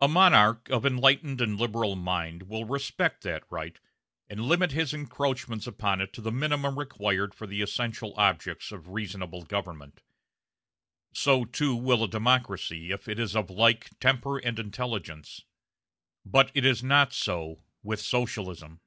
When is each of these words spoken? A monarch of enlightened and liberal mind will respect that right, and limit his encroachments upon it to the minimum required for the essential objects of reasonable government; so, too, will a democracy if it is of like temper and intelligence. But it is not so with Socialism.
A 0.00 0.06
monarch 0.06 0.68
of 0.70 0.86
enlightened 0.86 1.40
and 1.40 1.58
liberal 1.58 1.96
mind 1.96 2.44
will 2.44 2.66
respect 2.66 3.24
that 3.24 3.42
right, 3.50 3.80
and 4.28 4.44
limit 4.44 4.70
his 4.70 4.94
encroachments 4.94 5.66
upon 5.66 6.00
it 6.00 6.12
to 6.12 6.20
the 6.20 6.30
minimum 6.30 6.78
required 6.78 7.34
for 7.34 7.48
the 7.48 7.60
essential 7.60 8.14
objects 8.16 8.70
of 8.70 8.90
reasonable 8.90 9.42
government; 9.42 10.02
so, 11.12 11.44
too, 11.44 11.74
will 11.74 12.04
a 12.04 12.08
democracy 12.08 12.92
if 12.92 13.08
it 13.08 13.18
is 13.18 13.34
of 13.34 13.50
like 13.50 13.98
temper 13.98 14.38
and 14.38 14.60
intelligence. 14.60 15.42
But 16.24 16.52
it 16.54 16.64
is 16.64 16.84
not 16.84 17.12
so 17.12 17.64
with 17.82 18.00
Socialism. 18.00 18.78